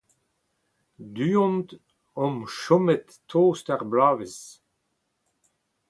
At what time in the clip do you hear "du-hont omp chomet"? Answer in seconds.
1.15-3.07